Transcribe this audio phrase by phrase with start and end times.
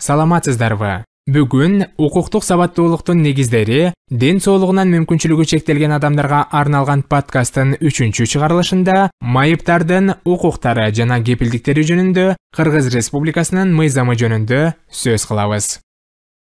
[0.00, 1.04] саламатсыздарбы?
[1.30, 8.96] Бүгүн укуктук сабаттуулуктун негиздери ден соолугунан мүмкүнчүлүгү чектелген адамдарга арналган подкасттын үчүнчү чыгарылышында
[9.36, 12.24] майыптардын укуктары жана кепилдиктери жөнүндө
[12.56, 14.62] кыргыз республикасынын мыйзамы жөнүндө
[15.02, 15.76] сөз кылабыз.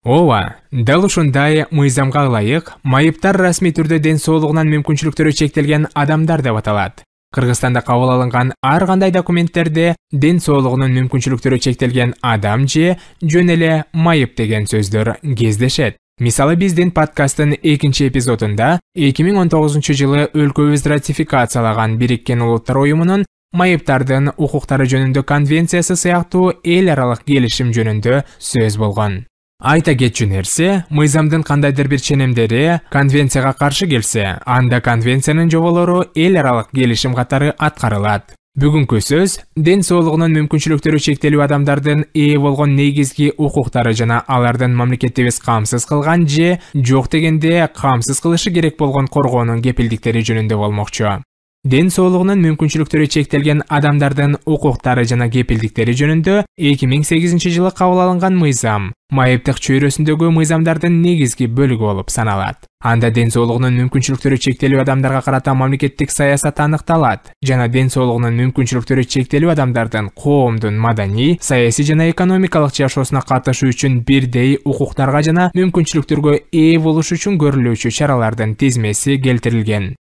[0.05, 7.04] Ооба дал ушундай мыйзамга ылайык майыптар расмий түрдө ден соолугунан мүмкүнчүлүктөрү чектелген адамдар деп аталат
[7.34, 14.36] кыргызстанда кабыл алынган ар кандай документтерде ден соолугунун мүмкүнчүлүктөрү чектелген адам же жөн эле майып
[14.38, 15.98] деген сөздөр кездешет.
[16.20, 23.23] Мисалы биздин подкасттын экинчи эпизодунда эки миң он тогузунчу жылы өлкөбүз ратификациялаган бириккен улуттар уюмунун
[23.55, 29.23] майыптардын укуктары жөнүндө конвенциясы сыяктуу эл аралык келишим жөнүндө сөз болгон
[29.59, 36.72] айта кетчү нерсе мыйзамдын кандайдыр бир ченемдери конвенцияга каршы келсе анда конвенциянын жоболору эл аралык
[36.72, 38.36] келишим катары аткарылат.
[38.59, 45.86] Бүгүнкү сөз ден соолугунун мүмкүнчүлүктөрү чектелүү адамдардын ээ болгон негизги укуктары жана алардын мамлекетибиз камсыз
[45.86, 51.20] кылган же жок дегенде камсыз кылышы керек болгон коргоонун кепилдиктери жөнүндө болмокчу
[51.67, 58.38] ден соолугунун мүмкүнчүлүктөрү чектелген адамдардын укуктары жана кепилдиктери жөнүндө эки миң сегизинчи жылы кабыл алынган
[58.39, 62.63] мыйзам майыптык чөйрөсүндөгү мыйзамдардын негизги бөлүгү болуп саналат.
[62.80, 69.52] Анда ден соолугунун мүмкүнчүлүктөрү чектелүү адамдарга карата мамлекеттик саясат аныкталат жана ден соолугунун мүмкүнчүлүктөрү чектелүү
[69.57, 77.17] адамдардын коомдун маданий саясий жана экономикалык жашоосуна катышуу үчүн бирдей укуктарга жана мүмкүнчүлүктөргө ээ болуш
[77.17, 79.97] үчүн көрүлүүчү чаралардын тизмеси келтирилген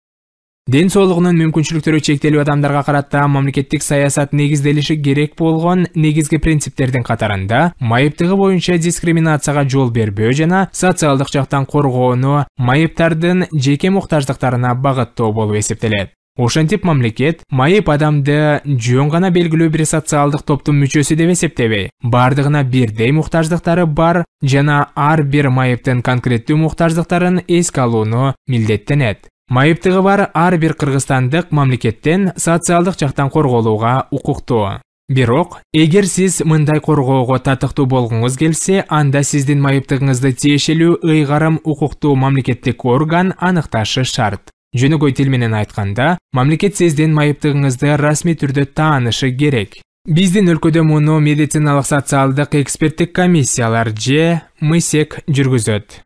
[0.70, 8.36] ден соолугунун мүмкүнчүлүктөрү чектелүү адамдарга карата мамлекеттик саясат негизделиши керек болгон негизги принциптердин катарында майыптыгы
[8.38, 16.14] боюнча дискриминацияга жол бербөө жана социалдык жактан коргоону майыптардын жеке муктаждыктарына багыттоо болуп эсептелет.
[16.38, 23.10] Ошентип мамлекет майып адамды жөн гана белгилүү бир социалдык топтун мүчөсү деп эсептебей баардыгына бирдей
[23.12, 30.74] муктаждыктары бар жана ар бир майыптын конкреттүү муктаждыктарын эске алууну милдеттенет майыптыгы бар ар бир
[30.74, 34.80] кыргызстандык мамлекеттен социалдык жактан корголууга укуктуу.
[35.08, 42.84] Бирок эгер сиз мындай коргоого татыктуу болгуңуз келсе анда сиздин майыптыгыңызды тиешелүү ыйгарым укуктуу мамлекеттик
[42.84, 44.52] орган аныкташы шарт.
[44.72, 49.82] Жөнөкөй тил менен айтканда мамлекет сиздин майыптыгыңызды расмий түрдө таанышы керек.
[50.08, 56.00] Биздин өлкөдө муну медициналык социалдык эксперттик комиссиялар же мысек жүргүзөт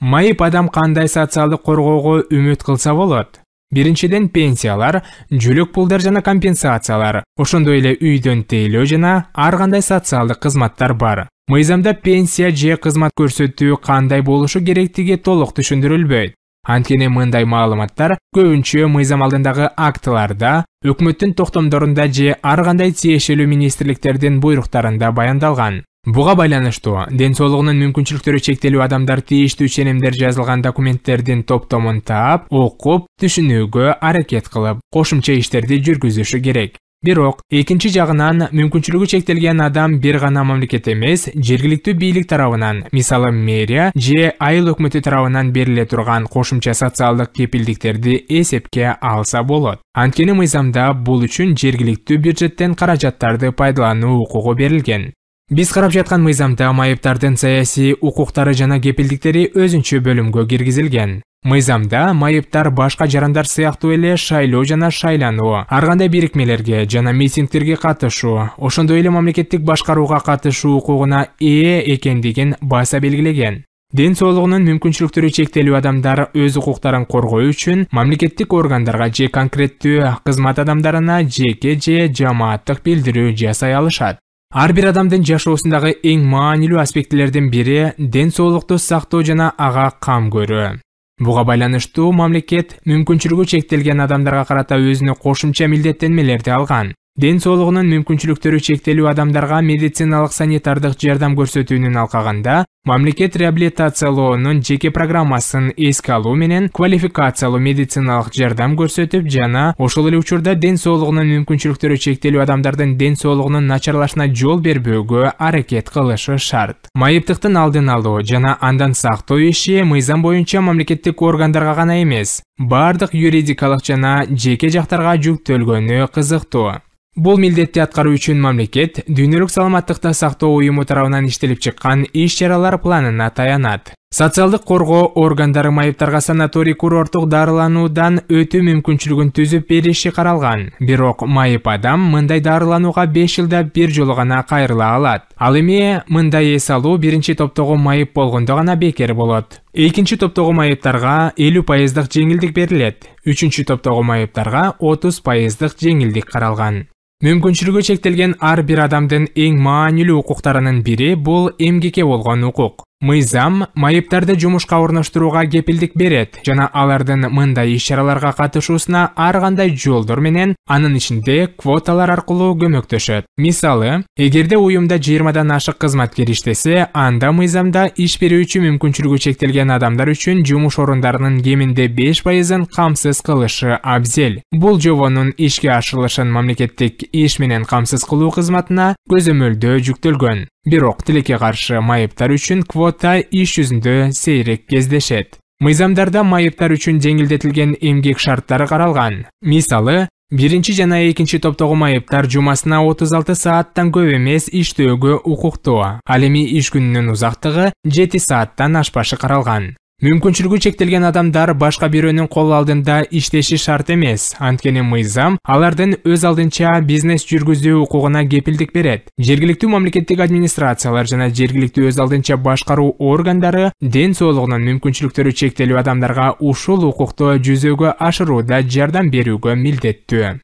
[0.00, 3.40] майып адам кандай социалдык коргоого үмүт кылса болот?
[3.74, 7.24] Биринчиден пенсиялар жөлөк пулдар жана компенсациялар.
[7.36, 11.28] Ошондой эле үйдөн тейлөө жана ар кандай социалдык кызматтар бар.
[11.48, 16.36] Мыйзамда пенсия же кызмат көрсөтүү кандай болушу керектиги толук түшүндүрүлбөйт.
[16.64, 25.10] Анткени мындай маалыматтар көбүнчө мыйзам алдындагы актыларда өкмөттүн токтомдорунда же ар кандай тиешелүү министрликтердин буйруктарында
[25.12, 33.08] баяндалган буга байланыштуу ден соолугунун мүмкүнчүлүктөрү чектелүү адамдар тийиштүү ченемдер жазылган документтердин топтомун таап окуп
[33.22, 36.76] түшүнүүгө аракет кылып кошумча иштерди жүргүзүшү керек.
[37.04, 43.90] Бирок экинчи жагынан мүмкүнчүлүгү чектелген адам бир гана мамлекет эмес жергиликтүү бийлик тарабынан мисалы мэрия
[43.96, 49.80] же айыл өкмөтү тарабынан бериле турган кошумча социалдык кепилдиктерди эсепке алса болот.
[49.92, 55.12] Анткени мыйзамда бул үчүн жергиликтүү бюджеттен каражаттарды пайдалануу укугу берилген
[55.50, 61.20] биз карап жаткан мыйзамда майыптардын саясий укуктары жана кепилдиктери өзүнчө бөлүмгө киргизилген.
[61.44, 68.48] Мыйзамда майыптар башка жарандар сыяктуу эле шайлоо жана шайлануу ар кандай бирикмелерге жана митингдерге катышуу
[68.56, 73.62] ошондой эле мамлекеттик башкарууга катышуу укугуна ээ экендигин баса белгилеген.
[73.92, 81.22] Ден соолугунун мүмкүнчүлүктөрү чектелүү адамдар өз укуктарын коргоо үчүн мамлекеттик органдарга же конкреттүү кызмат адамдарына
[81.28, 84.23] жеке же жамааттык билдирүү жасай алышат
[84.54, 90.78] ар бир адамдын жашоосундагы эң маанилүү аспектилердин бири ден соолукту сактоо жана ага кам көрүү.
[91.18, 99.06] Буга байланыштуу мамлекет мүмкүнчүлүгү чектелген адамдарга карата өзүнө кошумча милдеттенмелерди алган ден соолугунун мүмкүнчүлүктөрү чектелүү
[99.06, 102.56] адамдарга медициналык санитардык жардам көрсөтүүнүн алкагында
[102.90, 110.56] мамлекет реабилитациялоонун жеке программасын эске алуу менен квалификациялуу медициналык жардам көрсөтүп жана ошол эле учурда
[110.58, 116.90] ден соолугунун мүмкүнчүлүктөрү чектелүү адамдардын ден соолугунун начарлашына жол бербөөгө аракет кылышы шарт.
[116.98, 123.86] Майыптыктын алдын алуу жана андан сактоо иши мыйзам боюнча мамлекеттик органдарга гана эмес баардык юридикалык
[123.86, 126.74] жана жеке жактарга жүктөлгөнү кызыктуу
[127.16, 133.30] бул милдетти аткаруу үчүн мамлекет дүйнөлүк саламаттыкты сактоо уюму тарабынан иштелип чыккан иш чаралар планына
[133.30, 133.94] таянат.
[134.14, 140.68] Социалдык коргоо органдары майыптарга санаторий курорттук дарылануудан өтүү мүмкүнчүлүгүн түзүп бериши каралган.
[140.78, 145.26] Бирок майып адам мындай дарыланууга беш жылда бир жолу гана кайрыла алат.
[145.36, 149.60] Ал эми мындай эс алуу биринчи топтогу майып болгондо гана бекер болот.
[149.72, 153.10] Экинчи топтогу майыптарга элүү пайыздык жеңилдик берилет.
[153.26, 156.84] Үчүнчү топтогу майыптарга отуз пайыздык жеңилдик каралган
[157.24, 164.34] мүмкүнчүлүгү чектелген ар бир адамдын эң маанилүү укуктарынын бири бул эмгекке болгон укук мыйзам майыптарды
[164.40, 170.96] жумушка орноштурууга кепилдик берет жана алардын мындай иш чараларга катышуусуна ар кандай жолдор менен анын
[170.96, 173.26] ичинде квоталар аркылуу көмөктөшөт.
[173.36, 180.40] Мисалы эгерде уюмда жыйырмадан ашык кызматкер иштесе анда мыйзамда иш берүүчү мүмкүнчүлүгү чектелген адамдар үчүн
[180.48, 184.40] жумуш орундарынын кеминде беш пайызын камсыз кылышы абзел.
[184.52, 191.80] Бул жобонун ишке ашырылышын мамлекеттик иш менен камсыз кылуу кызматына көзөмөлдөө жүктөлгөн бирок тилекке каршы
[191.80, 195.38] майыптар үчүн квота иш жүзүндө сейрек кездешет.
[195.64, 199.24] Мыйзамдарда майыптар үчүн жеңилдетилген эмгек шарттары каралган.
[199.42, 206.26] Мисалы биринчи жана экинчи топтогу майыптар жумасына отуз алты сааттан көп эмес иштөөгө укуктуу ал
[206.26, 212.98] эми иш күнүнүн узактыгы жети сааттан ашпашы каралган мүмкүнчүлүгү чектелген адамдар башка бирөөнүн кол алдында
[213.08, 214.34] иштеши шарт эмес.
[214.36, 219.08] Анткени мыйзам алардын өз алдынча бизнес жүргүзүү укугуна кепилдик берет.
[219.16, 226.84] Жергиликтүү мамлекеттик администрациялар жана жергиликтүү өз алдынча башкаруу органдары ден соолугунун мүмкүнчүлүктөрү чектелүү адамдарга ушул
[226.92, 230.34] укукту жүзөгө ашырууда жардам берүүгө милдеттүү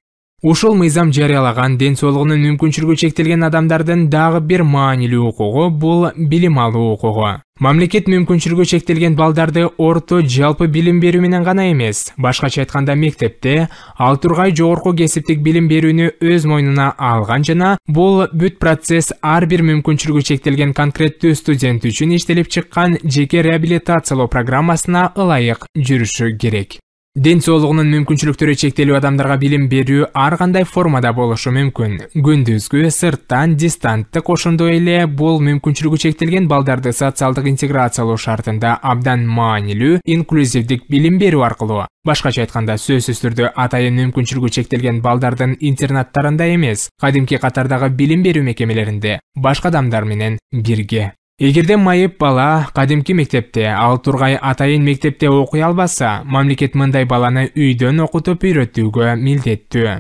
[0.43, 6.95] ушул мыйзам жарыялаган ден соолугунун мүмкүнчүлүгү чектелген адамдардын дагы бир маанилүү укугу бул билим алуу
[6.95, 7.37] укугу.
[7.61, 12.15] Мамлекет мүмкүнчүлүгү чектелген балдарды орто жалпы билим берүү менен гана эмес.
[12.17, 18.57] Башкача айтканда мектепте ал тургай жогорку кесиптик билим берүүнү өз мойнуна алган жана бул бүт
[18.59, 26.39] процесс ар бир мүмкүнчүлүгү чектелген конкреттүү студент үчүн иштелип чыккан жеке реабилитациялоо программасына ылайык жүрүшү
[26.41, 26.81] керек
[27.19, 31.97] ден соолугунун мүмкүнчүлүктөрү чектелүү адамдарга билим берүү ар кандай формада болушу мүмкүн?
[32.15, 40.87] Күндүзгү сырттан дистанттык ошондой эле бул мүмкүнчүлүгү чектелген балдарды социалдык интеграциялоо шартында абдан маанилүү инклюзивдик
[40.87, 41.83] билим берүү аркылуу.
[42.07, 49.19] Башкача айтканда сөзсүз түрдө атайын мүмкүнчүлүгү чектелген балдардын интернаттарында эмес кадимки катардагы билим берүү мекемелеринде
[49.35, 51.11] башка адамдар менен бирге
[51.41, 58.05] эгерде майып бала кадимки мектепте ал тургай атайын мектепте окуй албаса мамлекет мындай баланы үйдөн
[58.05, 59.95] окутуп үйрөтүүгө милдеттүү.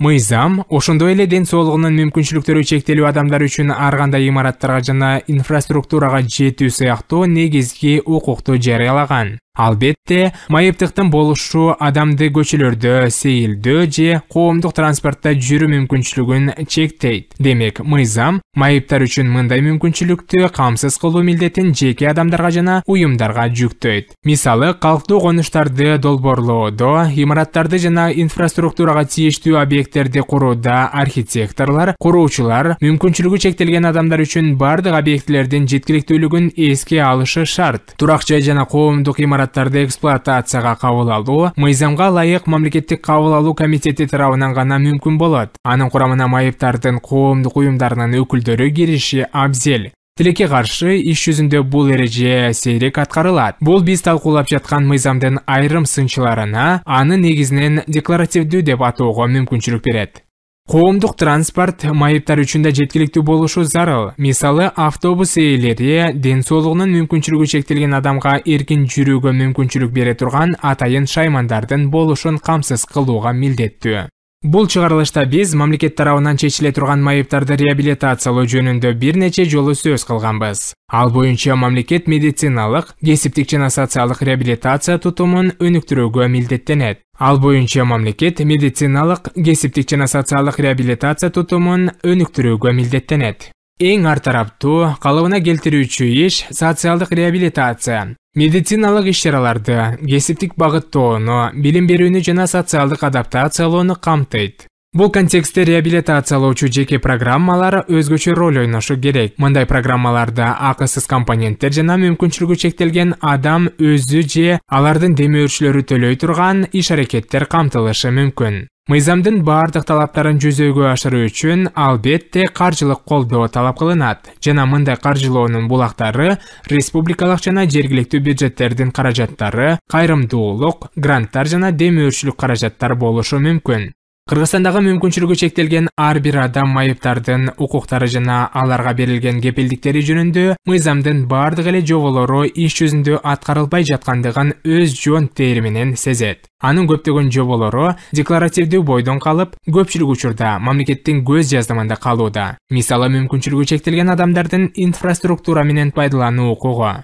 [0.00, 6.72] Мыйзам ошондой эле ден соолугунун мүмкүнчүлүктөрү чектелүү адамдар үчүн ар кандай имараттарга жана инфраструктурага жетүү
[6.78, 16.52] сыяктуу негизги укукту жарыялаган албетте майыптыктын болушу адамды көчөлөрдө сейилдөө же коомдук транспортто жүрүү мүмкүнчүлүгүн
[16.68, 24.16] чектейт демек мыйзам майыптар үчүн мындай мүмкүнчүлүктү камсыз кылуу милдетин жеке адамдарга жана уюмдарга жүктөйт
[24.28, 26.92] мисалы калктуу конуштарды долбоорлоодо
[27.24, 36.50] имараттарды жана инфраструктурага тийиштүү объекттерди курууда архитекторлор куруучулар мүмкүнчүлүгү чектелген адамдар үчүн бардык объектилердин жеткиликтүүлүгүн
[36.68, 37.94] эске алышы шарт.
[38.00, 44.06] Турак жай жана коомдук имарат құжаттарды эксплуатацияға қабыл алу мыйзамға лайық мемлекеттік қабыл алу комитеті
[44.10, 45.52] тарапынан ғана мүмкін болады.
[45.62, 49.92] Аның құрамына майыптардың қоғамдық ұйымдарының өкілдері келіше абзел.
[50.18, 53.60] Тілекке қаршы іс жүзінде бұл ереже сейрек атқарылады.
[53.60, 60.25] Бұл біз талқылап жатқан мыйзамдың айрым сыншыларына аны негізінен декларативді деп атауға мүмкіншілік береді
[60.66, 64.10] коомдук транспорт майыптар үчүн да жеткиликтүү болушу зарыл.
[64.18, 71.86] Мисалы автобус ээлери ден соолугунун мүмкүнчүлүгү чектелген адамга эркин жүрүүгө мүмкүнчүлүк бере турган атайын шаймандардын
[71.94, 74.06] болушун камсыз кылууга милдеттүү
[74.46, 80.60] бул чыгарылышта биз мамлекет тарабынан чечиле турган майыптарды реабилитациялоо жөнүндө бир нече жолу сөз кылганбыз
[80.98, 89.32] ал боюнча мамлекет медициналык кесиптик жана социалдык реабилитация тутумун өнүктүрүүгө милдеттенет ал боюнча мамлекет медициналык
[89.34, 98.14] кесиптик жана социалдык реабилитация тутумун өнүктүрүүгө милдеттенет эң ар тараптуу калыбына келтирүүчү иш социалдык реабилитация.
[98.34, 104.64] Медициналык иш чараларды кесиптик багыттоону билим берүүнү жана социалдык адаптациялоону камтыйт.
[104.96, 109.34] Бул контекстте реабилитациялоочу жеке программалар өзгөчө роль ойношу керек.
[109.36, 116.90] Мындай программаларда акысыз компоненттер жана мүмкүнчүлүгү чектелген адам өзү же алардын демөөрчүлөрү төлөй турган иш
[116.96, 124.66] аракеттер камтылышы мүмкүн мыйзамдын баардык талаптарын жүзөгө ашыруу үчүн албетте каржылык колдоо талап кылынат жана
[124.70, 126.36] мындай каржылоонун булактары
[126.70, 133.90] республикалык жана жергиликтүү бюджеттердин каражаттары кайрымдуулук гранттар жана демөөрчүлүк каражаттар болушу мүмкүн
[134.26, 141.70] кыргызстандагы мүмкүнчүлүгү чектелген ар бир адам майыптардын укуктары жана аларга берилген кепилдиктери жөнүндө мыйзамдын баардык
[141.70, 146.50] эле жоболору иш жүзүндө аткарылбай жаткандыгын өз жон тери менен сезет.
[146.58, 152.56] Анын көптөгөн жоболору декларативдүү бойдон калып көпчүлүк учурда мамлекеттин көз жаздымында калууда.
[152.74, 156.96] Мисалы мүмкүнчүлүгү чектелген адамдардын инфраструктура менен пайдалануу укугу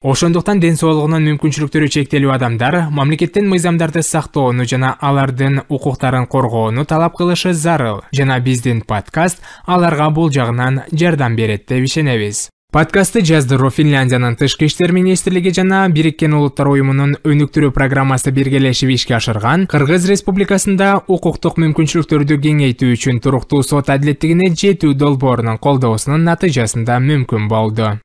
[0.00, 7.52] ошондуктан ден соолугунун мүмкүнчүлүктөрү чектелүү адамдар мамлекеттен мыйзамдарды сактоону жана алардын укуктарын коргоону талап кылышы
[7.52, 8.00] зарыл.
[8.10, 12.48] Жана биздин подкаст аларга бул жагынан жардам берет деп ишенебиз.
[12.72, 19.66] Подкастты жаздыруу финляндиянын тышкы иштер министрлиги жана бириккен улуттар уюмунун өнүктүрүү программасы биргелешип ишке ашырган
[19.68, 27.98] кыргыз республикасында укуктук мүмкүнчүлүктөрдү кеңейтүү үчүн туруктуу сот адилеттигине жетүү долбоорунун колдоосунун натыйжасында мүмкүн болду